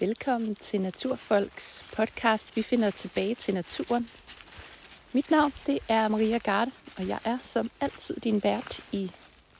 Velkommen 0.00 0.54
til 0.54 0.80
Naturfolks 0.80 1.84
podcast. 1.96 2.56
Vi 2.56 2.62
finder 2.62 2.90
tilbage 2.90 3.34
til 3.34 3.54
naturen. 3.54 4.10
Mit 5.12 5.30
navn 5.30 5.52
det 5.66 5.78
er 5.88 6.08
Maria 6.08 6.38
Garde, 6.38 6.70
og 6.96 7.08
jeg 7.08 7.18
er 7.24 7.38
som 7.42 7.70
altid 7.80 8.16
din 8.16 8.42
vært 8.42 8.80
i 8.92 9.12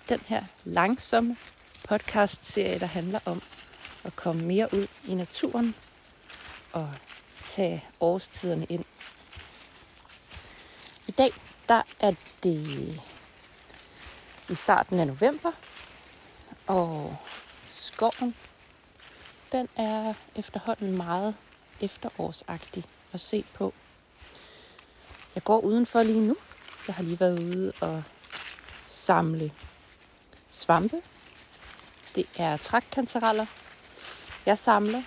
den 0.09 0.21
her 0.27 0.45
langsomme 0.64 1.37
podcast-serie, 1.88 2.79
der 2.79 2.87
handler 2.87 3.21
om 3.24 3.43
at 4.04 4.16
komme 4.16 4.43
mere 4.43 4.69
ud 4.74 4.87
i 5.08 5.14
naturen 5.14 5.74
og 6.72 6.90
tage 7.42 7.84
årstiderne 8.00 8.66
ind. 8.68 8.84
I 11.06 11.10
dag 11.10 11.30
der 11.68 11.82
er 12.00 12.14
det 12.42 12.66
i 14.48 14.54
starten 14.54 15.00
af 15.00 15.06
november, 15.06 15.52
og 16.66 17.16
skoven 17.68 18.34
den 19.52 19.69
er 19.77 20.15
efterhånden 20.37 20.96
meget 20.96 21.34
efterårsagtig 21.80 22.84
at 23.12 23.20
se 23.20 23.45
på. 23.55 23.74
Jeg 25.34 25.45
går 25.45 25.61
udenfor 25.61 26.02
lige 26.02 26.21
nu. 26.21 26.37
Jeg 26.87 26.95
har 26.95 27.02
lige 27.02 27.21
været 27.21 27.43
ude 27.43 27.73
og 27.80 28.02
samle 28.87 29.52
svampe. 30.51 31.02
Det 32.15 32.27
er 32.37 32.57
trækkantereller, 32.57 33.47
jeg 34.47 34.59
samler. 34.59 35.02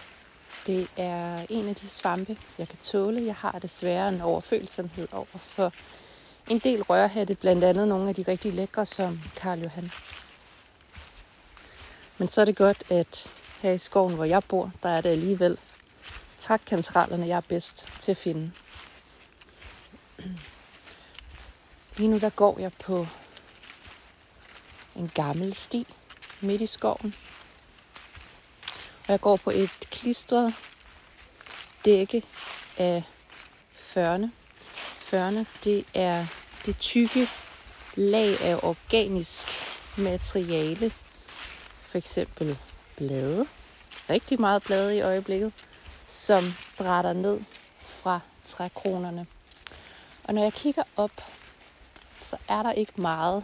Det 0.68 0.88
er 0.98 1.46
en 1.50 1.68
af 1.68 1.76
de 1.76 1.88
svampe, 1.90 2.38
jeg 2.58 2.68
kan 2.68 2.78
tåle. 2.84 3.26
Jeg 3.26 3.36
har 3.36 3.60
desværre 3.60 4.10
en 4.10 4.22
overfølsomhed 4.22 5.08
over 5.12 5.26
for 5.36 5.74
en 6.50 6.60
del 6.60 6.84
rørhatte, 6.84 7.36
blandt 7.36 7.64
andet 7.64 7.88
nogle 7.88 8.10
af 8.10 8.16
de 8.16 8.26
rigtig 8.28 8.54
lækre, 8.54 8.86
som 8.86 9.22
Karl 9.36 9.60
Johan. 9.60 9.92
Men 12.18 12.28
så 12.28 12.42
er 12.42 12.46
det 12.46 12.56
godt, 12.56 12.84
at 12.90 13.28
her 13.62 13.72
i 13.72 13.78
skoven, 13.78 14.16
hvor 14.16 14.26
jeg 14.26 14.44
bor, 14.44 14.72
der 14.84 14.90
er 14.90 15.02
det 15.02 15.10
alligevel 15.10 15.58
trækkantrallerne, 16.40 17.28
jeg 17.28 17.38
er 17.38 17.42
bedst 17.42 17.88
til 18.02 18.12
at 18.12 18.18
finde. 18.18 18.52
Lige 21.98 22.10
nu 22.10 22.20
der 22.20 22.30
går 22.30 22.60
jeg 22.60 22.74
på 22.74 23.08
en 24.96 25.12
gammel 25.14 25.54
sti 25.54 25.88
midt 26.42 26.62
i 26.62 26.66
skoven. 26.66 27.16
Og 29.04 29.08
jeg 29.08 29.22
går 29.22 29.38
på 29.38 29.50
et 29.50 29.70
klistret 29.80 30.54
dække 31.86 32.24
af 32.78 33.04
førne. 33.76 34.32
Førne, 35.00 35.46
det 35.64 35.86
er 35.94 36.26
det 36.66 36.78
tykke 36.80 37.28
lag 37.96 38.42
af 38.42 38.60
organisk 38.64 39.48
materiale. 39.98 40.92
For 41.82 41.98
eksempel 41.98 42.60
blade. 43.02 43.46
Rigtig 44.10 44.42
meget 44.42 44.64
blade 44.64 44.98
i 44.98 45.02
øjeblikket, 45.02 45.54
som 46.08 46.44
brætter 46.78 47.14
ned 47.14 47.40
fra 47.82 48.20
trækronerne. 48.48 49.28
Og 50.24 50.34
når 50.34 50.44
jeg 50.44 50.54
kigger 50.54 50.84
op, 50.98 51.12
så 52.24 52.38
er 52.48 52.64
der 52.64 52.72
ikke 52.72 53.02
meget 53.02 53.44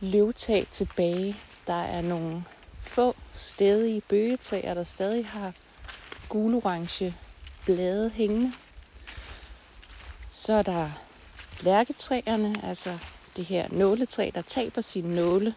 løvtag 0.00 0.66
tilbage. 0.72 1.36
Der 1.66 1.82
er 1.82 2.02
nogle 2.02 2.44
få 2.80 3.16
stedige 3.34 4.00
bøgetager, 4.00 4.74
der 4.74 4.84
stadig 4.84 5.26
har 5.26 5.52
gul-orange 6.28 7.14
blade 7.64 8.10
hængende. 8.10 8.52
Så 10.30 10.52
er 10.52 10.62
der 10.62 10.90
lærketræerne, 11.60 12.54
altså 12.62 12.98
det 13.36 13.44
her 13.44 13.68
nåletræ, 13.70 14.30
der 14.34 14.42
taber 14.42 14.80
sine 14.80 15.14
nåle 15.14 15.54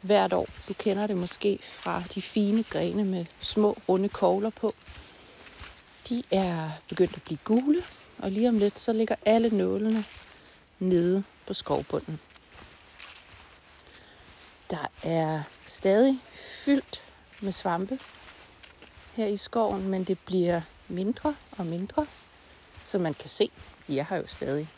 hvert 0.00 0.32
år. 0.32 0.48
Du 0.68 0.74
kender 0.74 1.06
det 1.06 1.16
måske 1.16 1.58
fra 1.62 2.02
de 2.14 2.22
fine 2.22 2.62
grene 2.62 3.04
med 3.04 3.26
små 3.40 3.78
runde 3.88 4.08
kogler 4.08 4.50
på. 4.50 4.74
De 6.08 6.22
er 6.30 6.70
begyndt 6.88 7.16
at 7.16 7.22
blive 7.22 7.38
gule, 7.44 7.82
og 8.18 8.30
lige 8.30 8.48
om 8.48 8.58
lidt 8.58 8.78
så 8.78 8.92
ligger 8.92 9.14
alle 9.26 9.48
nålene 9.48 10.04
nede 10.78 11.24
på 11.46 11.54
skovbunden. 11.54 12.20
Der 14.70 14.86
er 15.02 15.42
stadig 15.66 16.18
fyldt 16.64 17.04
med 17.40 17.52
svampe 17.52 17.98
her 19.14 19.26
i 19.26 19.36
skoven, 19.36 19.88
men 19.88 20.04
det 20.04 20.18
bliver 20.18 20.60
mindre 20.88 21.34
og 21.58 21.66
mindre, 21.66 22.06
så 22.84 22.98
man 22.98 23.14
kan 23.14 23.28
se, 23.28 23.50
de 23.86 23.98
er 23.98 24.04
her 24.10 24.16
jo 24.16 24.26
stadig. 24.26 24.68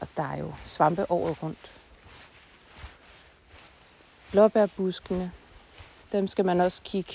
Og 0.00 0.08
der 0.16 0.22
er 0.22 0.36
jo 0.36 0.54
svampe 0.64 1.10
året 1.10 1.42
rundt. 1.42 1.72
Blåbærbuskene, 4.30 5.32
dem 6.12 6.28
skal 6.28 6.44
man 6.44 6.60
også 6.60 6.82
kigge 6.82 7.14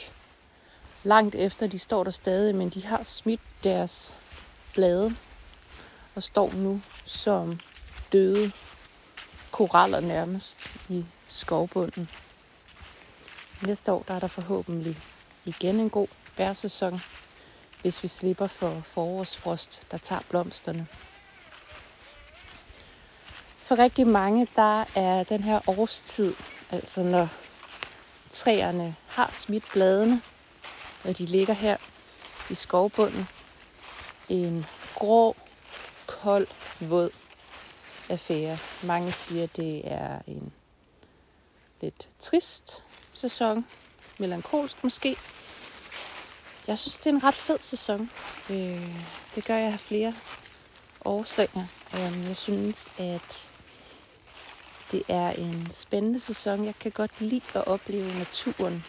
langt 1.04 1.36
efter. 1.36 1.68
De 1.68 1.80
står 1.80 2.04
der 2.04 2.12
stadig, 2.12 2.56
men 2.56 2.70
de 2.70 2.86
har 2.86 3.04
smidt 3.04 3.42
deres 3.64 4.14
blade 4.74 5.16
og 6.16 6.24
står 6.24 6.52
nu 6.54 6.82
som 7.06 7.60
døde 8.12 8.52
koraller 9.52 10.00
nærmest 10.00 10.78
i 10.90 11.06
skovbunden. 11.28 12.10
Næste 13.62 13.92
år 13.92 14.04
der 14.08 14.14
er 14.14 14.20
der 14.20 14.28
forhåbentlig 14.28 14.98
igen 15.46 15.80
en 15.80 15.90
god 15.90 16.08
bærsæson, 16.38 17.02
hvis 17.82 18.04
vi 18.04 18.08
slipper 18.08 18.48
for 18.48 18.82
forårsfrost, 18.84 19.82
der 19.92 19.98
tager 19.98 20.22
blomsterne. 20.30 20.88
For 23.58 23.80
rigtig 23.80 24.08
mange, 24.08 24.48
der 24.56 24.86
er 24.96 25.24
den 25.24 25.44
her 25.44 25.60
årstid 25.68 26.34
Altså 26.74 27.04
når 27.04 27.30
træerne 28.32 28.96
har 29.08 29.32
smidt 29.34 29.64
bladene, 29.74 30.22
og 31.04 31.18
de 31.18 31.26
ligger 31.26 31.54
her 31.54 31.78
i 32.50 32.56
skovbunden. 32.56 33.28
En 34.30 34.66
grå, 34.96 35.36
kold, 36.08 36.48
våd 36.80 37.10
affære. 38.10 38.58
Mange 38.84 39.12
siger, 39.12 39.48
det 39.48 39.92
er 39.92 40.20
en 40.28 40.54
lidt 41.82 42.10
trist 42.20 42.84
sæson. 43.14 43.66
Melankolsk 44.18 44.84
måske. 44.84 45.16
Jeg 46.68 46.80
synes, 46.80 46.98
det 46.98 47.06
er 47.06 47.14
en 47.14 47.24
ret 47.24 47.36
fed 47.36 47.58
sæson. 47.62 48.10
Øh, 48.50 48.94
det 49.36 49.46
gør 49.46 49.56
jeg 49.56 49.74
af 49.74 49.80
flere 49.80 50.14
årsager. 51.06 51.66
Øhm, 51.96 52.28
jeg 52.28 52.38
synes, 52.38 52.88
at 52.98 53.53
det 54.92 55.04
er 55.08 55.30
en 55.30 55.68
spændende 55.72 56.20
sæson. 56.20 56.66
Jeg 56.66 56.74
kan 56.80 56.92
godt 56.92 57.12
lide 57.20 57.42
at 57.56 57.68
opleve 57.68 58.18
naturen 58.18 58.84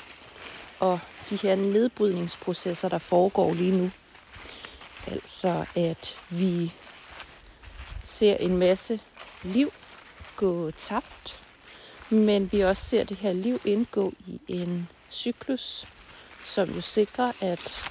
og 0.80 1.00
de 1.30 1.36
her 1.36 1.56
nedbrydningsprocesser, 1.56 2.88
der 2.88 2.98
foregår 2.98 3.54
lige 3.54 3.78
nu. 3.78 3.90
Altså 5.06 5.66
at 5.76 6.16
vi 6.30 6.72
ser 8.02 8.36
en 8.36 8.56
masse 8.56 9.00
liv 9.42 9.72
gå 10.36 10.70
tabt, 10.70 11.40
men 12.10 12.52
vi 12.52 12.60
også 12.60 12.82
ser 12.82 13.04
det 13.04 13.16
her 13.16 13.32
liv 13.32 13.60
indgå 13.64 14.12
i 14.26 14.40
en 14.48 14.88
cyklus, 15.10 15.86
som 16.44 16.70
jo 16.70 16.80
sikrer, 16.80 17.32
at 17.40 17.90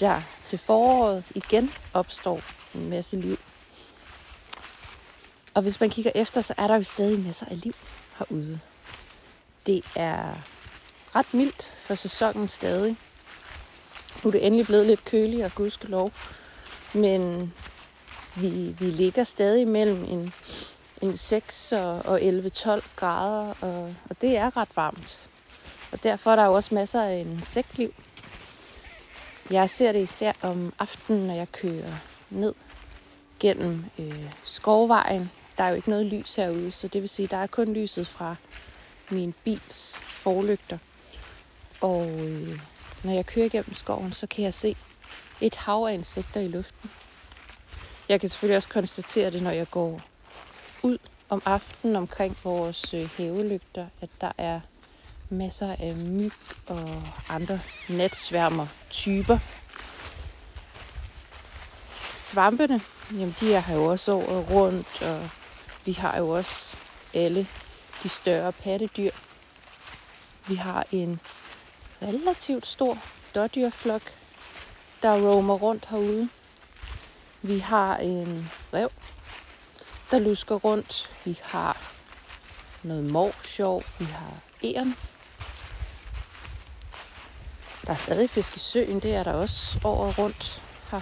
der 0.00 0.22
til 0.44 0.58
foråret 0.58 1.24
igen 1.34 1.72
opstår 1.94 2.40
en 2.74 2.90
masse 2.90 3.16
liv. 3.16 3.38
Og 5.58 5.62
hvis 5.62 5.80
man 5.80 5.90
kigger 5.90 6.12
efter, 6.14 6.40
så 6.40 6.54
er 6.56 6.66
der 6.66 6.74
jo 6.74 6.82
stadig 6.82 7.20
masser 7.20 7.46
af 7.50 7.60
liv 7.62 7.74
herude. 8.18 8.60
Det 9.66 9.84
er 9.96 10.34
ret 11.14 11.34
mildt 11.34 11.72
for 11.80 11.94
sæsonen 11.94 12.48
stadig. 12.48 12.96
Nu 14.24 14.28
er 14.28 14.32
det 14.32 14.46
endelig 14.46 14.66
blevet 14.66 14.86
lidt 14.86 15.04
køligere, 15.04 15.50
gudskelov. 15.54 16.12
Men 16.94 17.52
vi, 18.36 18.76
vi 18.78 18.84
ligger 18.84 19.24
stadig 19.24 19.68
mellem 19.68 20.04
en, 20.04 20.32
en 21.02 21.16
6 21.16 21.72
og 21.72 22.20
11-12 22.20 22.96
grader, 22.96 23.54
og, 23.60 23.94
og 24.10 24.20
det 24.20 24.36
er 24.36 24.56
ret 24.56 24.76
varmt. 24.76 25.28
Og 25.92 26.02
derfor 26.02 26.32
er 26.32 26.36
der 26.36 26.44
jo 26.44 26.52
også 26.52 26.74
masser 26.74 27.02
af 27.02 27.18
insektliv. 27.18 27.94
Jeg 29.50 29.70
ser 29.70 29.92
det 29.92 30.02
især 30.02 30.32
om 30.42 30.72
aftenen, 30.78 31.26
når 31.26 31.34
jeg 31.34 31.52
kører 31.52 31.92
ned 32.30 32.54
gennem 33.40 33.84
øh, 33.98 34.32
skovvejen 34.44 35.30
der 35.58 35.64
er 35.64 35.68
jo 35.68 35.74
ikke 35.74 35.90
noget 35.90 36.06
lys 36.06 36.34
herude, 36.34 36.70
så 36.70 36.88
det 36.88 37.00
vil 37.02 37.08
sige, 37.08 37.28
der 37.28 37.36
er 37.36 37.46
kun 37.46 37.72
lyset 37.72 38.06
fra 38.06 38.36
min 39.10 39.34
bils 39.44 39.96
forlygter. 40.00 40.78
Og 41.80 42.10
øh, 42.10 42.60
når 43.04 43.12
jeg 43.12 43.26
kører 43.26 43.48
gennem 43.48 43.74
skoven, 43.74 44.12
så 44.12 44.26
kan 44.26 44.44
jeg 44.44 44.54
se 44.54 44.76
et 45.40 45.54
hav 45.54 45.86
af 45.88 45.94
insekter 45.94 46.40
i 46.40 46.48
luften. 46.48 46.90
Jeg 48.08 48.20
kan 48.20 48.28
selvfølgelig 48.28 48.56
også 48.56 48.68
konstatere 48.68 49.30
det, 49.30 49.42
når 49.42 49.50
jeg 49.50 49.70
går 49.70 50.00
ud 50.82 50.98
om 51.28 51.42
aftenen 51.44 51.96
omkring 51.96 52.36
vores 52.44 52.94
øh, 52.94 53.10
havelygter, 53.16 53.86
at 54.00 54.08
der 54.20 54.32
er 54.38 54.60
masser 55.30 55.76
af 55.78 55.96
myg 55.96 56.32
og 56.66 57.02
andre 57.28 57.60
natsværmer 57.88 58.66
typer. 58.90 59.38
Svampene, 62.16 62.80
jamen 63.12 63.36
de 63.40 63.54
er 63.54 63.60
her 63.60 63.74
jo 63.74 63.84
også 63.84 64.12
året 64.12 64.50
rundt, 64.50 65.02
og 65.02 65.30
vi 65.88 65.92
har 65.92 66.18
jo 66.18 66.28
også 66.28 66.76
alle 67.14 67.46
de 68.02 68.08
større 68.08 68.52
pattedyr. 68.52 69.10
Vi 70.48 70.54
har 70.54 70.86
en 70.92 71.20
relativt 72.02 72.66
stor 72.66 72.98
dårdyrflok, 73.34 74.02
der 75.02 75.12
roamer 75.12 75.54
rundt 75.54 75.86
herude. 75.86 76.28
Vi 77.42 77.58
har 77.58 77.96
en 77.96 78.50
rev, 78.74 78.90
der 80.10 80.18
lusker 80.18 80.54
rundt. 80.54 81.10
Vi 81.24 81.40
har 81.42 81.76
noget 82.82 83.04
morsjov. 83.04 83.82
Vi 83.98 84.04
har 84.04 84.32
æren. 84.64 84.96
Der 87.86 87.90
er 87.90 87.94
stadig 87.94 88.30
fisk 88.30 88.56
i 88.56 88.58
søen, 88.58 89.00
det 89.00 89.14
er 89.14 89.22
der 89.22 89.32
også 89.32 89.80
over 89.84 90.12
rundt 90.12 90.62
her. 90.90 91.00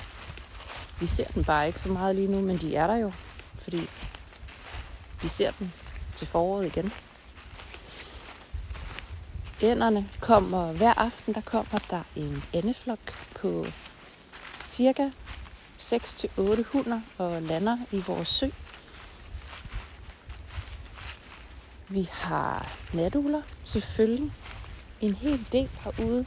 Vi 1.00 1.06
ser 1.06 1.26
den 1.26 1.44
bare 1.44 1.66
ikke 1.66 1.80
så 1.80 1.88
meget 1.88 2.16
lige 2.16 2.28
nu, 2.28 2.40
men 2.40 2.58
de 2.58 2.76
er 2.76 2.86
der 2.86 2.96
jo, 2.96 3.12
fordi 3.62 3.88
vi 5.22 5.28
ser 5.28 5.50
dem 5.58 5.70
til 6.14 6.26
foråret 6.26 6.66
igen. 6.66 6.92
Ænderne 9.62 10.08
kommer 10.20 10.72
hver 10.72 10.98
aften, 10.98 11.34
der 11.34 11.40
kommer 11.40 11.78
der 11.90 12.02
en 12.16 12.44
andeflok 12.54 12.98
på 13.40 13.66
cirka 14.64 15.08
6-8 15.80 16.62
hunder 16.72 17.00
og 17.18 17.42
lander 17.42 17.78
i 17.92 18.02
vores 18.06 18.28
sø. 18.28 18.46
Vi 21.88 22.08
har 22.12 22.68
natugler, 22.92 23.42
selvfølgelig. 23.64 24.32
En 25.00 25.14
hel 25.14 25.46
del 25.52 25.68
herude. 25.84 26.26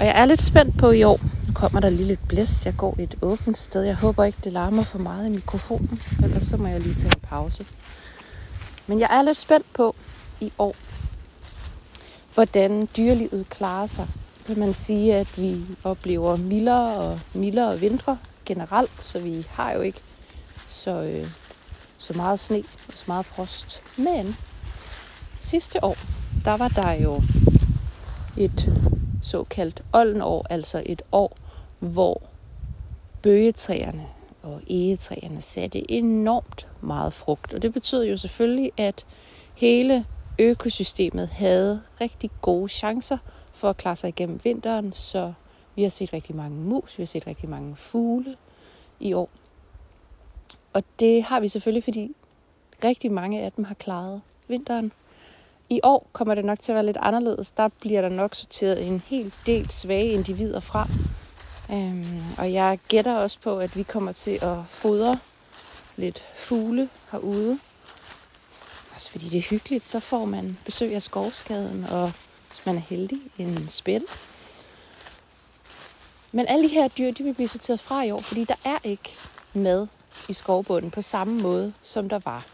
Og 0.00 0.06
jeg 0.06 0.20
er 0.20 0.24
lidt 0.24 0.42
spændt 0.42 0.78
på 0.78 0.90
i 0.90 1.02
år. 1.02 1.35
Nu 1.46 1.52
kommer 1.54 1.80
der 1.80 1.90
lige 1.90 2.06
lidt 2.06 2.28
blæst. 2.28 2.66
Jeg 2.66 2.74
går 2.76 2.96
i 2.98 3.02
et 3.02 3.14
åbent 3.22 3.58
sted. 3.58 3.82
Jeg 3.82 3.94
håber 3.94 4.24
ikke, 4.24 4.38
det 4.44 4.52
larmer 4.52 4.82
for 4.82 4.98
meget 4.98 5.26
i 5.26 5.30
mikrofonen. 5.30 6.02
Ellers 6.22 6.46
så 6.46 6.56
må 6.56 6.66
jeg 6.66 6.80
lige 6.80 6.94
tage 6.94 7.12
en 7.16 7.20
pause. 7.28 7.66
Men 8.86 9.00
jeg 9.00 9.08
er 9.10 9.22
lidt 9.22 9.38
spændt 9.38 9.66
på 9.72 9.94
i 10.40 10.52
år, 10.58 10.76
hvordan 12.34 12.88
dyrelivet 12.96 13.48
klarer 13.48 13.86
sig. 13.86 14.08
Vil 14.46 14.58
man 14.58 14.74
sige, 14.74 15.14
at 15.14 15.38
vi 15.38 15.64
oplever 15.84 16.36
mildere 16.36 16.96
og 16.96 17.20
mildere 17.34 17.80
vintre 17.80 18.18
generelt, 18.44 19.02
så 19.02 19.18
vi 19.18 19.46
har 19.50 19.72
jo 19.72 19.80
ikke 19.80 20.00
så, 20.68 20.90
øh, 20.90 21.28
så 21.98 22.12
meget 22.12 22.40
sne 22.40 22.62
og 22.88 22.94
så 22.94 23.04
meget 23.06 23.26
frost. 23.26 23.80
Men 23.96 24.36
sidste 25.40 25.84
år, 25.84 25.96
der 26.44 26.56
var 26.56 26.68
der 26.68 26.92
jo 26.92 27.22
et 28.36 28.72
såkaldt 29.26 29.82
oldenår, 29.92 30.46
altså 30.50 30.82
et 30.86 31.02
år, 31.12 31.36
hvor 31.78 32.22
bøgetræerne 33.22 34.06
og 34.42 34.60
egetræerne 34.68 35.40
satte 35.40 35.90
enormt 35.90 36.68
meget 36.80 37.12
frugt. 37.12 37.54
Og 37.54 37.62
det 37.62 37.72
betød 37.72 38.04
jo 38.04 38.16
selvfølgelig, 38.16 38.72
at 38.76 39.04
hele 39.54 40.04
økosystemet 40.38 41.28
havde 41.28 41.82
rigtig 42.00 42.30
gode 42.42 42.68
chancer 42.68 43.18
for 43.52 43.70
at 43.70 43.76
klare 43.76 43.96
sig 43.96 44.08
igennem 44.08 44.40
vinteren, 44.44 44.92
så 44.92 45.32
vi 45.74 45.82
har 45.82 45.88
set 45.88 46.12
rigtig 46.12 46.36
mange 46.36 46.56
mus, 46.56 46.98
vi 46.98 47.02
har 47.02 47.06
set 47.06 47.26
rigtig 47.26 47.48
mange 47.48 47.76
fugle 47.76 48.36
i 49.00 49.12
år. 49.12 49.28
Og 50.72 50.82
det 51.00 51.22
har 51.22 51.40
vi 51.40 51.48
selvfølgelig, 51.48 51.84
fordi 51.84 52.14
rigtig 52.84 53.12
mange 53.12 53.42
af 53.42 53.52
dem 53.52 53.64
har 53.64 53.74
klaret 53.74 54.20
vinteren. 54.48 54.92
I 55.68 55.80
år 55.82 56.06
kommer 56.12 56.34
det 56.34 56.44
nok 56.44 56.60
til 56.60 56.72
at 56.72 56.76
være 56.76 56.86
lidt 56.86 56.96
anderledes. 57.00 57.50
Der 57.50 57.68
bliver 57.68 58.00
der 58.00 58.08
nok 58.08 58.34
sorteret 58.34 58.86
en 58.86 59.02
hel 59.06 59.32
del 59.46 59.70
svage 59.70 60.10
individer 60.10 60.60
fra. 60.60 60.88
Øhm, 61.70 62.22
og 62.38 62.52
jeg 62.52 62.78
gætter 62.88 63.16
også 63.16 63.38
på, 63.42 63.58
at 63.58 63.76
vi 63.76 63.82
kommer 63.82 64.12
til 64.12 64.38
at 64.42 64.58
fodre 64.68 65.18
lidt 65.96 66.24
fugle 66.36 66.88
herude. 67.10 67.58
Også 68.94 69.10
fordi 69.10 69.28
det 69.28 69.38
er 69.38 69.42
hyggeligt, 69.42 69.86
så 69.86 70.00
får 70.00 70.24
man 70.24 70.58
besøg 70.64 70.94
af 70.94 71.02
skovskaden, 71.02 71.84
og 71.84 72.12
hvis 72.48 72.66
man 72.66 72.76
er 72.76 72.80
heldig, 72.80 73.18
en 73.38 73.68
spæt. 73.68 74.02
Men 76.32 76.46
alle 76.48 76.68
de 76.68 76.74
her 76.74 76.88
dyr, 76.88 77.10
de 77.10 77.22
vil 77.22 77.34
blive 77.34 77.48
sorteret 77.48 77.80
fra 77.80 78.02
i 78.02 78.10
år, 78.10 78.20
fordi 78.20 78.44
der 78.44 78.54
er 78.64 78.78
ikke 78.84 79.16
mad 79.54 79.86
i 80.28 80.32
skovbunden 80.32 80.90
på 80.90 81.02
samme 81.02 81.42
måde, 81.42 81.72
som 81.82 82.08
der 82.08 82.18
var 82.24 82.46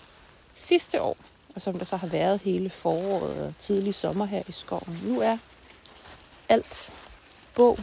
sidste 0.57 1.03
år, 1.03 1.17
og 1.55 1.63
som 1.63 1.79
der 1.79 1.85
så 1.85 1.97
har 1.97 2.07
været 2.07 2.41
hele 2.41 2.71
foråret 2.71 3.47
og 3.47 3.55
tidlig 3.59 3.95
sommer 3.95 4.25
her 4.25 4.43
i 4.49 4.53
skoven. 4.53 5.01
Nu 5.03 5.21
er 5.21 5.39
alt 6.49 6.93
bog 7.55 7.79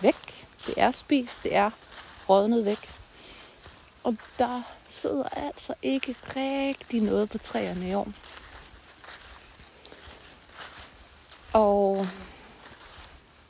væk. 0.00 0.46
Det 0.66 0.74
er 0.76 0.90
spist, 0.90 1.42
det 1.42 1.54
er 1.54 1.70
rådnet 2.28 2.64
væk. 2.64 2.90
Og 4.04 4.16
der 4.38 4.62
sidder 4.88 5.28
altså 5.28 5.74
ikke 5.82 6.16
rigtig 6.36 7.02
noget 7.02 7.30
på 7.30 7.38
træerne 7.38 7.88
i 7.88 7.94
år. 7.94 8.08
Og 11.52 12.06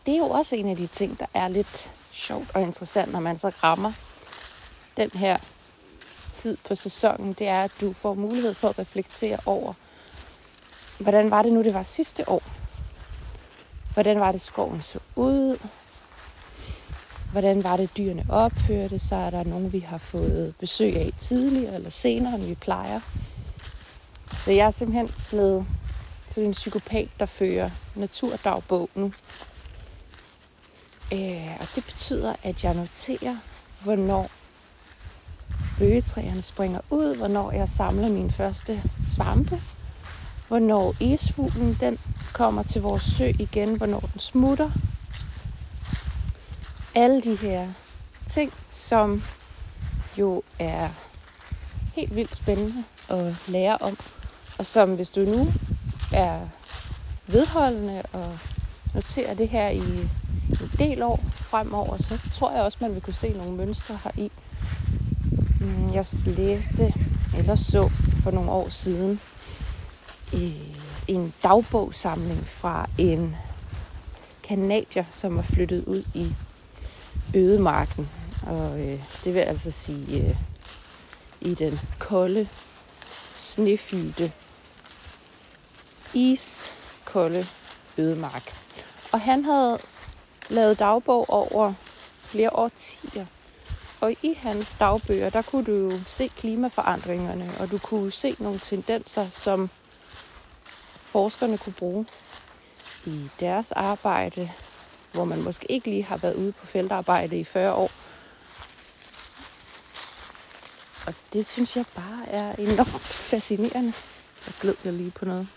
det 0.07 0.15
er 0.15 0.19
jo 0.19 0.31
også 0.31 0.57
en 0.57 0.69
af 0.69 0.77
de 0.77 0.87
ting, 0.87 1.21
der 1.21 1.27
er 1.35 1.49
lidt 1.49 1.93
sjovt 2.13 2.51
og 2.55 2.63
interessant, 2.63 3.13
når 3.13 3.21
man 3.21 3.39
så 3.39 3.49
rammer 3.49 3.93
den 4.97 5.11
her 5.15 5.39
tid 6.37 6.57
på 6.69 6.75
sæsonen, 6.75 7.33
det 7.33 7.49
er, 7.49 7.65
at 7.65 7.71
du 7.81 7.93
får 7.93 8.15
mulighed 8.15 8.55
for 8.55 8.69
at 8.69 8.79
reflektere 8.79 9.39
over, 9.47 9.73
hvordan 10.99 11.31
var 11.31 11.43
det 11.43 11.53
nu, 11.53 11.63
det 11.63 11.75
var 11.75 11.83
sidste 11.83 12.29
år? 12.29 12.43
Hvordan 13.95 14.21
var 14.21 14.33
det, 14.33 14.41
skoven 14.41 14.83
så 14.83 14.99
ud? 15.17 15.59
Hvordan 17.33 17.65
var 17.65 17.77
det, 17.77 17.97
dyrene 17.97 18.27
opførte 18.29 18.99
sig? 18.99 19.19
Er 19.19 19.31
der 19.31 19.45
nogen, 19.45 19.73
vi 19.73 19.79
har 19.79 19.99
fået 19.99 20.55
besøg 20.59 20.97
af 20.97 21.13
tidligere 21.19 21.75
eller 21.75 21.91
senere, 21.91 22.35
end 22.35 22.45
vi 22.45 22.55
plejer? 22.55 23.01
Så 24.45 24.53
jeg 24.53 24.67
er 24.67 24.71
simpelthen 24.71 25.11
blevet 25.29 25.67
sådan 26.27 26.49
en 26.49 26.53
psykopat, 26.53 27.09
der 27.21 27.27
fører 27.27 27.71
naturdagbog 27.95 28.91
nu. 28.95 29.13
Øh, 31.13 31.57
og 31.61 31.67
det 31.75 31.85
betyder, 31.85 32.35
at 32.43 32.65
jeg 32.65 32.75
noterer, 32.75 33.37
hvornår 33.81 34.31
bøgetræerne 35.79 36.43
springer 36.43 36.81
ud, 36.91 37.17
hvornår 37.17 37.53
jeg 37.53 37.69
samler 37.69 38.09
min 38.09 38.31
første 38.31 38.83
svampe, 39.07 39.61
hvornår 40.49 40.95
isfuglen 41.01 41.77
den 41.81 41.99
kommer 42.33 42.63
til 42.63 42.83
vores 42.83 43.03
sø 43.03 43.33
igen, 43.39 43.77
hvornår 43.77 44.01
den 44.01 44.21
smutter. 44.21 44.71
Alle 46.95 47.23
de 47.23 47.37
her 47.37 47.69
ting, 48.27 48.53
som 48.71 49.23
jo 50.19 50.43
er 50.59 50.89
helt 51.95 52.15
vildt 52.15 52.37
spændende 52.37 52.85
at 53.09 53.35
lære 53.49 53.77
om, 53.77 53.99
og 54.59 54.67
som 54.67 54.95
hvis 54.95 55.11
du 55.11 55.21
nu 55.21 55.53
er 56.13 56.41
vedholdende 57.27 58.03
og 58.13 58.39
noterer 58.95 59.35
det 59.35 59.49
her 59.49 59.69
i 59.69 59.79
en 60.51 60.71
del 60.79 61.03
år 61.03 61.21
fremover, 61.33 61.97
så 62.03 62.21
tror 62.33 62.53
jeg 62.53 62.63
også, 62.63 62.79
man 62.81 62.95
vil 62.95 63.03
kunne 63.03 63.15
se 63.15 63.29
nogle 63.29 63.53
mønstre 63.53 63.99
her 64.05 64.11
i. 64.17 64.31
Mm, 65.67 65.93
jeg 65.95 66.05
læste 66.27 66.95
eller 67.39 67.55
så 67.55 67.91
for 68.23 68.31
nogle 68.31 68.51
år 68.51 68.69
siden 68.69 69.21
øh, 70.35 70.53
en 71.09 71.35
dagbogsamling 71.43 72.47
fra 72.47 72.89
en 72.99 73.37
kanadier, 74.43 75.05
som 75.11 75.37
var 75.37 75.43
flyttet 75.43 75.85
ud 75.85 76.05
i 76.15 76.33
ødemarken. 77.35 78.09
Og 78.47 78.81
øh, 78.81 79.01
det 79.25 79.35
vil 79.35 79.41
altså 79.41 79.71
sige 79.71 80.29
øh, 80.29 80.37
i 81.41 81.55
den 81.55 81.81
kolde, 81.99 82.49
snefyldte, 83.35 84.33
iskolde 86.15 87.47
ødemark. 87.99 88.55
Og 89.13 89.21
han 89.21 89.45
havde 89.45 89.79
lavet 90.49 90.79
dagbog 90.79 91.31
over 91.31 91.73
flere 92.25 92.51
årtier 92.53 93.27
og 94.01 94.17
i 94.23 94.35
hans 94.35 94.77
dagbøger, 94.81 95.31
der 95.31 95.43
kunne 95.43 95.65
du 95.65 95.73
jo 95.73 96.01
se 96.07 96.29
klimaforandringerne, 96.29 97.51
og 97.61 97.71
du 97.71 97.79
kunne 97.79 98.11
se 98.11 98.37
nogle 98.39 98.59
tendenser, 98.59 99.31
som 99.31 99.71
forskerne 101.05 101.59
kunne 101.59 101.73
bruge 101.73 102.07
i 103.07 103.29
deres 103.41 103.73
arbejde, 103.73 104.51
hvor 105.13 105.25
man 105.25 105.43
måske 105.43 105.73
ikke 105.73 105.91
lige 105.91 106.05
har 106.05 106.17
været 106.17 106.35
ude 106.35 106.53
på 106.53 106.67
feltarbejde 106.67 107.39
i 107.39 107.45
40 107.45 107.75
år. 107.75 107.91
Og 111.07 111.15
det 111.33 111.47
synes 111.47 111.77
jeg 111.77 111.85
bare 111.95 112.29
er 112.29 112.55
enormt 112.55 113.03
fascinerende. 113.31 113.93
Jeg 114.47 114.55
gled 114.61 114.77
jeg 114.85 114.93
lige 114.93 115.11
på 115.11 115.25
noget. 115.25 115.49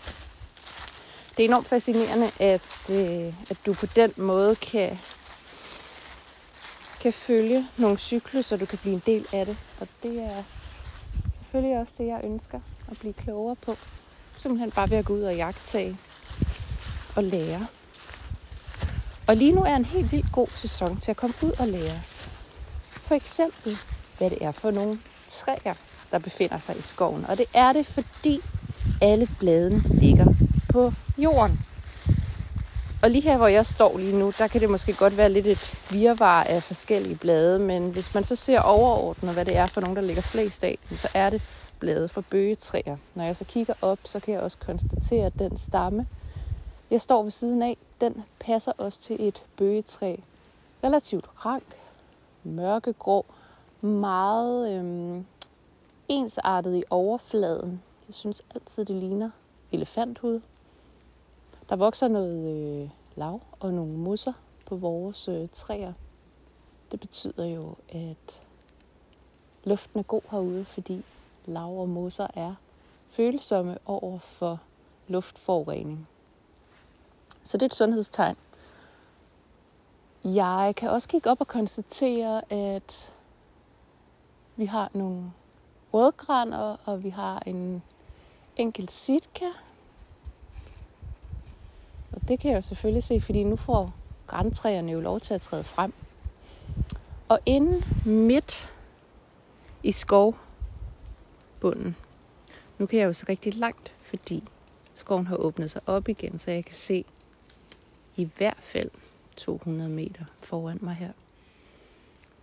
Det 1.36 1.44
er 1.44 1.48
enormt 1.48 1.66
fascinerende, 1.66 2.30
at, 2.38 2.90
øh, 2.90 3.34
at 3.50 3.58
du 3.66 3.74
på 3.74 3.86
den 3.86 4.12
måde 4.16 4.56
kan 4.56 4.98
kan 7.00 7.12
følge 7.12 7.66
nogle 7.76 7.98
cykluser, 7.98 8.56
du 8.56 8.66
kan 8.66 8.78
blive 8.78 8.94
en 8.94 9.02
del 9.06 9.26
af 9.32 9.46
det. 9.46 9.56
Og 9.80 9.88
det 10.02 10.18
er 10.18 10.42
selvfølgelig 11.32 11.78
også 11.78 11.92
det, 11.98 12.06
jeg 12.06 12.20
ønsker 12.24 12.60
at 12.90 12.98
blive 12.98 13.12
klogere 13.12 13.56
på. 13.56 13.76
Simpelthen 14.38 14.70
bare 14.70 14.90
ved 14.90 14.98
at 14.98 15.04
gå 15.04 15.14
ud 15.14 15.22
og 15.22 15.36
jagtage 15.36 15.96
og 17.16 17.24
lære. 17.24 17.66
Og 19.26 19.36
lige 19.36 19.52
nu 19.52 19.62
er 19.62 19.76
en 19.76 19.84
helt 19.84 20.12
vildt 20.12 20.32
god 20.32 20.48
sæson 20.54 21.00
til 21.00 21.10
at 21.10 21.16
komme 21.16 21.34
ud 21.42 21.52
og 21.58 21.68
lære. 21.68 22.00
For 22.90 23.14
eksempel, 23.14 23.76
hvad 24.18 24.30
det 24.30 24.38
er 24.44 24.52
for 24.52 24.70
nogle 24.70 24.98
træer, 25.28 25.74
der 26.10 26.18
befinder 26.18 26.58
sig 26.58 26.78
i 26.78 26.82
skoven. 26.82 27.26
Og 27.26 27.38
det 27.38 27.46
er 27.54 27.72
det, 27.72 27.86
fordi 27.86 28.40
alle 29.02 29.28
bladene 29.38 29.82
ligger 29.88 30.26
på 30.68 30.92
jorden. 31.18 31.60
Og 33.02 33.10
lige 33.10 33.22
her, 33.22 33.36
hvor 33.36 33.46
jeg 33.46 33.66
står 33.66 33.98
lige 33.98 34.18
nu, 34.18 34.32
der 34.38 34.48
kan 34.48 34.60
det 34.60 34.70
måske 34.70 34.92
godt 34.92 35.16
være 35.16 35.28
lidt 35.28 35.46
et 35.46 35.74
virvar 35.90 36.42
af 36.44 36.62
forskellige 36.62 37.16
blade, 37.16 37.58
men 37.58 37.90
hvis 37.90 38.14
man 38.14 38.24
så 38.24 38.36
ser 38.36 38.60
overordnet, 38.60 39.34
hvad 39.34 39.44
det 39.44 39.56
er 39.56 39.66
for 39.66 39.80
nogen, 39.80 39.96
der 39.96 40.02
ligger 40.02 40.22
flest 40.22 40.64
af, 40.64 40.78
så 40.90 41.08
er 41.14 41.30
det 41.30 41.42
blade 41.78 42.08
fra 42.08 42.22
bøgetræer. 42.30 42.96
Når 43.14 43.24
jeg 43.24 43.36
så 43.36 43.44
kigger 43.44 43.74
op, 43.82 43.98
så 44.04 44.20
kan 44.20 44.34
jeg 44.34 44.42
også 44.42 44.58
konstatere, 44.58 45.26
at 45.26 45.38
den 45.38 45.56
stamme, 45.56 46.06
jeg 46.90 47.00
står 47.00 47.22
ved 47.22 47.30
siden 47.30 47.62
af, 47.62 47.76
den 48.00 48.24
passer 48.40 48.72
også 48.78 49.00
til 49.00 49.28
et 49.28 49.42
bøgetræ. 49.56 50.16
Relativt 50.84 51.26
rank, 51.46 51.76
mørkegrå, 52.44 53.26
meget 53.80 54.72
øhm, 54.72 55.26
ensartet 56.08 56.76
i 56.76 56.84
overfladen. 56.90 57.82
Jeg 58.08 58.14
synes 58.14 58.42
altid, 58.54 58.84
det 58.84 58.96
ligner 58.96 59.30
elefanthud. 59.72 60.40
Der 61.70 61.76
vokser 61.76 62.08
noget 62.08 62.48
øh, 62.48 62.90
lav 63.14 63.40
og 63.60 63.74
nogle 63.74 63.92
mosser 63.92 64.32
på 64.66 64.76
vores 64.76 65.28
øh, 65.28 65.48
træer. 65.52 65.92
Det 66.92 67.00
betyder 67.00 67.44
jo, 67.44 67.74
at 67.88 68.42
luften 69.64 69.98
er 69.98 70.02
god 70.02 70.22
herude, 70.30 70.64
fordi 70.64 71.04
lav 71.46 71.80
og 71.80 71.88
mosser 71.88 72.26
er 72.34 72.54
følsomme 73.10 73.78
over 73.86 74.18
for 74.18 74.60
luftforurening. 75.08 76.08
Så 77.44 77.56
det 77.56 77.62
er 77.62 77.66
et 77.66 77.74
sundhedstegn. 77.74 78.36
Jeg 80.24 80.74
kan 80.76 80.90
også 80.90 81.08
kigge 81.08 81.30
op 81.30 81.40
og 81.40 81.48
konstatere, 81.48 82.52
at 82.52 83.12
vi 84.56 84.64
har 84.64 84.90
nogle 84.94 85.32
rødgrænder, 85.94 86.76
og 86.84 87.04
vi 87.04 87.08
har 87.08 87.42
en 87.46 87.82
enkelt 88.56 88.90
sitka. 88.90 89.46
Det 92.30 92.40
kan 92.40 92.50
jeg 92.50 92.56
jo 92.56 92.62
selvfølgelig 92.62 93.02
se, 93.02 93.20
fordi 93.20 93.44
nu 93.44 93.56
får 93.56 93.94
græntræerne 94.26 94.92
jo 94.92 95.00
lov 95.00 95.20
til 95.20 95.34
at 95.34 95.40
træde 95.40 95.64
frem. 95.64 95.92
Og 97.28 97.40
inden 97.46 97.84
midt 98.04 98.74
i 99.82 99.92
skovbunden, 99.92 101.96
nu 102.78 102.86
kan 102.86 102.98
jeg 102.98 103.06
jo 103.06 103.12
se 103.12 103.26
rigtig 103.28 103.54
langt, 103.54 103.94
fordi 103.98 104.44
skoven 104.94 105.26
har 105.26 105.36
åbnet 105.36 105.70
sig 105.70 105.82
op 105.86 106.08
igen, 106.08 106.38
så 106.38 106.50
jeg 106.50 106.64
kan 106.64 106.74
se 106.74 107.04
i 108.16 108.28
hvert 108.36 108.60
fald 108.60 108.90
200 109.36 109.90
meter 109.90 110.24
foran 110.40 110.78
mig 110.80 110.94
her. 110.94 111.12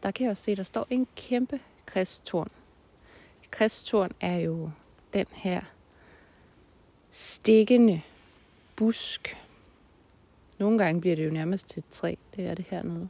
Der 0.03 0.11
kan 0.11 0.23
jeg 0.23 0.31
også 0.31 0.43
se, 0.43 0.51
at 0.51 0.57
der 0.57 0.63
står 0.63 0.87
en 0.89 1.07
kæmpe 1.15 1.59
kristtorn. 1.85 2.51
Kristtorn 3.51 4.11
er 4.19 4.37
jo 4.37 4.71
den 5.13 5.27
her 5.31 5.61
stikkende 7.11 8.01
busk. 8.75 9.46
Nogle 10.59 10.77
gange 10.77 11.01
bliver 11.01 11.15
det 11.15 11.25
jo 11.25 11.31
nærmest 11.31 11.69
til 11.69 11.79
et 11.79 11.89
træ, 11.91 12.15
det 12.35 12.45
er 12.45 12.55
det 12.55 12.65
hernede. 12.69 13.07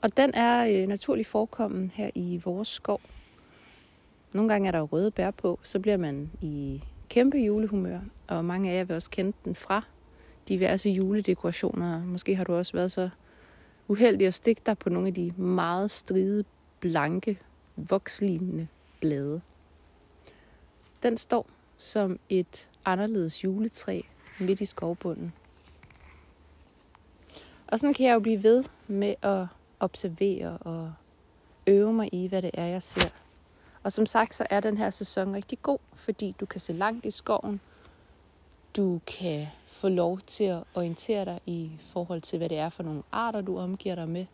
Og 0.00 0.16
den 0.16 0.34
er 0.34 0.82
øh, 0.82 0.88
naturligt 0.88 1.28
forekommen 1.28 1.90
her 1.94 2.10
i 2.14 2.40
vores 2.44 2.68
skov. 2.68 3.00
Nogle 4.32 4.48
gange 4.48 4.68
er 4.68 4.72
der 4.72 4.80
røde 4.80 5.10
bær 5.10 5.30
på, 5.30 5.58
så 5.62 5.80
bliver 5.80 5.96
man 5.96 6.30
i 6.40 6.82
kæmpe 7.08 7.38
julehumør, 7.38 8.00
og 8.26 8.44
mange 8.44 8.70
af 8.70 8.76
jer 8.76 8.84
vil 8.84 8.96
også 8.96 9.10
kende 9.10 9.32
den 9.44 9.54
fra 9.54 9.82
diverse 10.48 10.90
juledekorationer. 10.90 12.04
Måske 12.04 12.34
har 12.34 12.44
du 12.44 12.54
også 12.54 12.72
været 12.72 12.92
så 12.92 13.10
uheldig 13.88 14.26
at 14.26 14.34
stikke 14.34 14.62
dig 14.66 14.78
på 14.78 14.90
nogle 14.90 15.08
af 15.08 15.14
de 15.14 15.32
meget 15.36 15.90
stride, 15.90 16.44
blanke, 16.80 17.38
vokslignende 17.76 18.68
blade. 19.00 19.40
Den 21.02 21.16
står 21.16 21.46
som 21.76 22.18
et 22.28 22.70
anderledes 22.84 23.44
juletræ 23.44 24.00
midt 24.40 24.60
i 24.60 24.66
skovbunden. 24.66 25.32
Og 27.72 27.78
sådan 27.78 27.94
kan 27.94 28.06
jeg 28.06 28.14
jo 28.14 28.20
blive 28.20 28.42
ved 28.42 28.64
med 28.86 29.14
at 29.22 29.46
observere 29.80 30.58
og 30.58 30.92
øve 31.66 31.92
mig 31.92 32.08
i, 32.12 32.26
hvad 32.26 32.42
det 32.42 32.50
er, 32.54 32.66
jeg 32.66 32.82
ser. 32.82 33.08
Og 33.82 33.92
som 33.92 34.06
sagt, 34.06 34.34
så 34.34 34.46
er 34.50 34.60
den 34.60 34.78
her 34.78 34.90
sæson 34.90 35.34
rigtig 35.34 35.62
god, 35.62 35.78
fordi 35.94 36.34
du 36.40 36.46
kan 36.46 36.60
se 36.60 36.72
langt 36.72 37.06
i 37.06 37.10
skoven. 37.10 37.60
Du 38.76 39.00
kan 39.06 39.46
få 39.66 39.88
lov 39.88 40.18
til 40.20 40.44
at 40.44 40.64
orientere 40.74 41.24
dig 41.24 41.40
i 41.46 41.70
forhold 41.80 42.20
til, 42.20 42.38
hvad 42.38 42.48
det 42.48 42.58
er 42.58 42.68
for 42.68 42.82
nogle 42.82 43.02
arter, 43.12 43.40
du 43.40 43.58
omgiver 43.58 43.94
dig 43.94 44.08
med. 44.08 44.26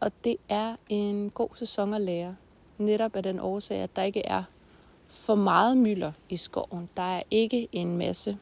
Og 0.00 0.12
det 0.24 0.36
er 0.48 0.76
en 0.88 1.30
god 1.30 1.48
sæson 1.54 1.94
at 1.94 2.00
lære. 2.00 2.36
Netop 2.78 3.16
af 3.16 3.22
den 3.22 3.40
årsag, 3.40 3.78
at 3.78 3.96
der 3.96 4.02
ikke 4.02 4.26
er 4.26 4.42
for 5.08 5.34
meget 5.34 5.76
mylder 5.76 6.12
i 6.28 6.36
skoven. 6.36 6.88
Der 6.96 7.16
er 7.16 7.22
ikke 7.30 7.68
en 7.72 7.96
masse 7.96 8.38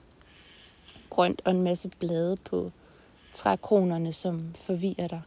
grønt 1.11 1.43
og 1.45 1.51
en 1.51 1.63
masse 1.63 1.89
blade 1.89 2.37
på 2.37 2.73
trækronerne, 3.33 4.13
som 4.13 4.55
forvirrer 4.55 5.09
dig. 5.09 5.23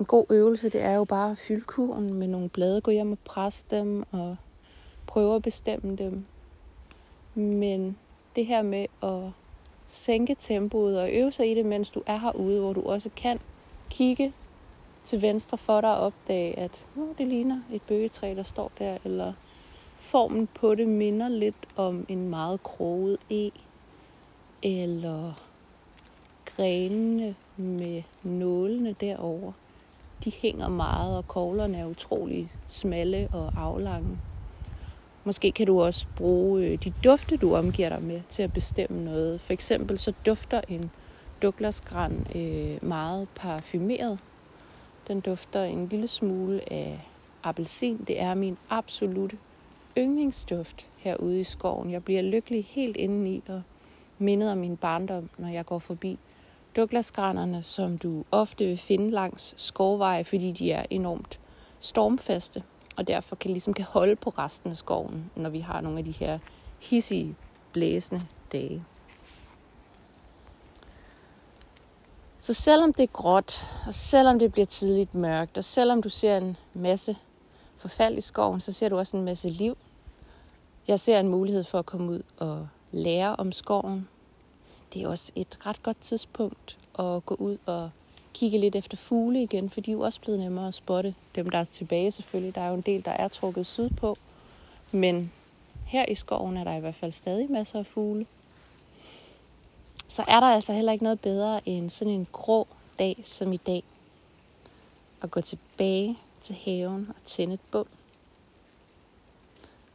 En 0.00 0.06
god 0.06 0.26
øvelse, 0.30 0.68
det 0.68 0.80
er 0.80 0.92
jo 0.92 1.04
bare 1.04 1.30
at 1.30 1.38
fylde 1.38 1.60
kurven 1.60 2.14
med 2.14 2.26
nogle 2.26 2.48
blade, 2.48 2.80
gå 2.80 2.90
hjem 2.90 3.12
og 3.12 3.18
presse 3.24 3.64
dem 3.70 4.04
og 4.12 4.36
prøve 5.06 5.36
at 5.36 5.42
bestemme 5.42 5.96
dem. 5.96 6.24
Men 7.34 7.96
det 8.36 8.46
her 8.46 8.62
med 8.62 8.86
at 9.02 9.30
sænke 9.86 10.36
tempoet 10.38 11.00
og 11.00 11.12
øve 11.12 11.32
sig 11.32 11.50
i 11.50 11.54
det, 11.54 11.66
mens 11.66 11.90
du 11.90 12.02
er 12.06 12.16
herude, 12.16 12.60
hvor 12.60 12.72
du 12.72 12.82
også 12.82 13.10
kan 13.16 13.40
kigge 13.90 14.32
til 15.04 15.22
venstre 15.22 15.58
for 15.58 15.80
dig 15.80 15.96
og 15.96 16.06
opdage, 16.06 16.58
at 16.58 16.84
oh, 16.96 17.08
det 17.18 17.28
ligner 17.28 17.60
et 17.72 17.82
bøgetræ, 17.82 18.34
der 18.34 18.42
står 18.42 18.72
der, 18.78 18.98
eller 19.04 19.32
formen 19.96 20.48
på 20.54 20.74
det 20.74 20.88
minder 20.88 21.28
lidt 21.28 21.68
om 21.76 22.06
en 22.08 22.28
meget 22.28 22.62
kroget 22.62 23.18
e, 23.30 23.50
eller 24.62 25.32
grenene 26.56 27.34
med 27.56 28.02
nålene 28.22 28.94
derover. 29.00 29.52
De 30.24 30.30
hænger 30.30 30.68
meget, 30.68 31.16
og 31.16 31.28
koglerne 31.28 31.78
er 31.78 31.86
utrolig 31.86 32.52
smalle 32.66 33.28
og 33.32 33.52
aflange. 33.56 34.18
Måske 35.24 35.52
kan 35.52 35.66
du 35.66 35.82
også 35.82 36.06
bruge 36.16 36.62
øh, 36.62 36.78
de 36.84 36.92
dufte, 37.04 37.36
du 37.36 37.54
omgiver 37.54 37.88
dig 37.88 38.02
med, 38.02 38.20
til 38.28 38.42
at 38.42 38.52
bestemme 38.52 39.04
noget. 39.04 39.40
For 39.40 39.52
eksempel 39.52 39.98
så 39.98 40.12
dufter 40.26 40.60
en 40.68 40.90
Douglasgran 41.42 42.26
øh, 42.34 42.88
meget 42.88 43.28
parfumeret. 43.34 44.18
Den 45.08 45.20
dufter 45.20 45.62
en 45.62 45.88
lille 45.88 46.06
smule 46.06 46.72
af 46.72 47.00
appelsin. 47.42 48.04
Det 48.08 48.20
er 48.20 48.34
min 48.34 48.58
absolute 48.70 49.38
yndlingsduft 49.98 50.88
herude 50.96 51.40
i 51.40 51.44
skoven. 51.44 51.90
Jeg 51.90 52.04
bliver 52.04 52.22
lykkelig 52.22 52.64
helt 52.64 52.96
indeni 52.96 53.42
og 53.48 53.62
mindet 54.18 54.52
om 54.52 54.58
min 54.58 54.76
barndom, 54.76 55.28
når 55.38 55.48
jeg 55.48 55.66
går 55.66 55.78
forbi 55.78 56.18
Douglasgranerne, 56.76 57.62
som 57.62 57.98
du 57.98 58.24
ofte 58.30 58.64
vil 58.64 58.78
finde 58.78 59.10
langs 59.10 59.54
skovveje, 59.56 60.24
fordi 60.24 60.52
de 60.52 60.72
er 60.72 60.86
enormt 60.90 61.40
stormfaste, 61.80 62.62
og 62.96 63.08
derfor 63.08 63.36
kan 63.36 63.50
ligesom 63.50 63.74
kan 63.74 63.84
holde 63.84 64.16
på 64.16 64.30
resten 64.30 64.70
af 64.70 64.76
skoven, 64.76 65.30
når 65.36 65.50
vi 65.50 65.60
har 65.60 65.80
nogle 65.80 65.98
af 65.98 66.04
de 66.04 66.12
her 66.12 66.38
hissige, 66.80 67.36
blæsende 67.72 68.22
dage. 68.52 68.84
Så 72.38 72.54
selvom 72.54 72.92
det 72.92 73.02
er 73.02 73.12
gråt, 73.12 73.66
og 73.86 73.94
selvom 73.94 74.38
det 74.38 74.52
bliver 74.52 74.66
tidligt 74.66 75.14
mørkt, 75.14 75.58
og 75.58 75.64
selvom 75.64 76.02
du 76.02 76.08
ser 76.08 76.36
en 76.36 76.56
masse 76.74 77.16
forfald 77.76 78.18
i 78.18 78.20
skoven, 78.20 78.60
så 78.60 78.72
ser 78.72 78.88
du 78.88 78.98
også 78.98 79.16
en 79.16 79.24
masse 79.24 79.48
liv. 79.48 79.76
Jeg 80.88 81.00
ser 81.00 81.20
en 81.20 81.28
mulighed 81.28 81.64
for 81.64 81.78
at 81.78 81.86
komme 81.86 82.12
ud 82.12 82.22
og 82.38 82.68
lære 82.92 83.36
om 83.36 83.52
skoven. 83.52 84.08
Det 84.96 85.04
er 85.04 85.08
også 85.08 85.32
et 85.34 85.66
ret 85.66 85.82
godt 85.82 86.00
tidspunkt 86.00 86.78
at 86.98 87.26
gå 87.26 87.34
ud 87.34 87.58
og 87.66 87.90
kigge 88.34 88.58
lidt 88.58 88.76
efter 88.76 88.96
fugle 88.96 89.42
igen, 89.42 89.70
for 89.70 89.80
de 89.80 89.90
er 89.90 89.92
jo 89.92 90.00
også 90.00 90.20
blevet 90.20 90.40
nemmere 90.40 90.68
at 90.68 90.74
spotte. 90.74 91.14
Dem, 91.34 91.50
der 91.50 91.58
er 91.58 91.64
tilbage 91.64 92.10
selvfølgelig. 92.10 92.54
Der 92.54 92.60
er 92.60 92.68
jo 92.68 92.74
en 92.74 92.80
del, 92.80 93.04
der 93.04 93.10
er 93.10 93.28
trukket 93.28 93.66
sydpå. 93.66 94.16
Men 94.92 95.32
her 95.86 96.04
i 96.08 96.14
skoven 96.14 96.56
er 96.56 96.64
der 96.64 96.76
i 96.76 96.80
hvert 96.80 96.94
fald 96.94 97.12
stadig 97.12 97.50
masser 97.50 97.78
af 97.78 97.86
fugle. 97.86 98.26
Så 100.08 100.24
er 100.28 100.40
der 100.40 100.46
altså 100.46 100.72
heller 100.72 100.92
ikke 100.92 101.04
noget 101.04 101.20
bedre 101.20 101.68
end 101.68 101.90
sådan 101.90 102.14
en 102.14 102.26
grå 102.32 102.66
dag 102.98 103.16
som 103.24 103.52
i 103.52 103.56
dag. 103.56 103.82
At 105.22 105.30
gå 105.30 105.40
tilbage 105.40 106.18
til 106.40 106.54
haven 106.64 107.06
og 107.08 107.24
tænde 107.24 107.54
et 107.54 107.60
bål. 107.70 107.88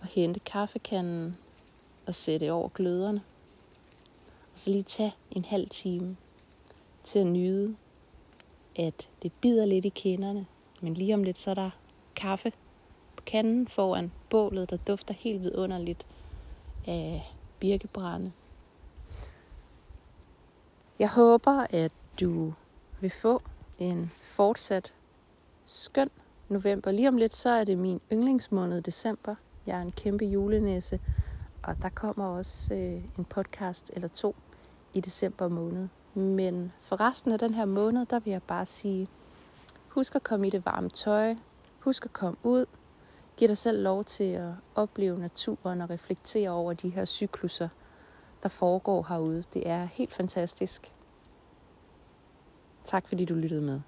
Og 0.01 0.07
hente 0.07 0.39
kaffekanden 0.39 1.37
og 2.05 2.15
sætte 2.15 2.51
over 2.51 2.69
gløderne. 2.69 3.21
Så 4.61 4.71
lige 4.71 4.83
tag 4.83 5.17
en 5.31 5.45
halv 5.45 5.69
time 5.69 6.17
til 7.03 7.19
at 7.19 7.27
nyde 7.27 7.75
at 8.75 9.09
det 9.23 9.31
bider 9.41 9.65
lidt 9.65 9.85
i 9.85 9.89
kinderne, 9.89 10.45
men 10.81 10.93
lige 10.93 11.13
om 11.13 11.23
lidt 11.23 11.37
så 11.37 11.49
er 11.49 11.53
der 11.53 11.69
kaffe 12.15 12.51
på 13.15 13.23
kanden 13.25 13.67
foran 13.67 14.11
bålet, 14.29 14.69
der 14.69 14.77
dufter 14.77 15.13
helt 15.13 15.41
vidunderligt 15.41 16.05
af 16.87 17.33
birkebrænde. 17.59 18.31
Jeg 20.99 21.09
håber, 21.09 21.67
at 21.69 21.91
du 22.19 22.53
vil 22.99 23.09
få 23.09 23.41
en 23.77 24.11
fortsat 24.23 24.93
skøn 25.65 26.09
november. 26.49 26.91
Lige 26.91 27.07
om 27.07 27.17
lidt, 27.17 27.35
så 27.35 27.49
er 27.49 27.63
det 27.63 27.77
min 27.77 28.01
yndlingsmåned 28.11 28.81
december. 28.81 29.35
Jeg 29.65 29.77
er 29.77 29.81
en 29.81 29.91
kæmpe 29.91 30.25
julenæse, 30.25 30.99
og 31.63 31.81
der 31.81 31.89
kommer 31.89 32.25
også 32.25 32.73
øh, 32.73 33.03
en 33.17 33.25
podcast 33.25 33.91
eller 33.93 34.07
to 34.07 34.35
i 34.93 34.99
december 34.99 35.47
måned. 35.47 35.87
Men 36.13 36.71
for 36.79 37.01
resten 37.01 37.31
af 37.31 37.39
den 37.39 37.53
her 37.53 37.65
måned, 37.65 38.05
der 38.05 38.19
vil 38.19 38.31
jeg 38.31 38.43
bare 38.43 38.65
sige, 38.65 39.07
husk 39.87 40.15
at 40.15 40.23
komme 40.23 40.47
i 40.47 40.49
det 40.49 40.65
varme 40.65 40.89
tøj, 40.89 41.35
husk 41.79 42.05
at 42.05 42.13
komme 42.13 42.37
ud, 42.43 42.65
giv 43.37 43.47
dig 43.47 43.57
selv 43.57 43.83
lov 43.83 44.03
til 44.03 44.23
at 44.23 44.51
opleve 44.75 45.19
naturen 45.19 45.81
og 45.81 45.89
reflektere 45.89 46.49
over 46.49 46.73
de 46.73 46.89
her 46.89 47.05
cykluser, 47.05 47.69
der 48.43 48.49
foregår 48.49 49.05
herude. 49.09 49.43
Det 49.53 49.69
er 49.69 49.83
helt 49.83 50.13
fantastisk. 50.13 50.93
Tak 52.83 53.07
fordi 53.07 53.25
du 53.25 53.33
lyttede 53.33 53.61
med. 53.61 53.81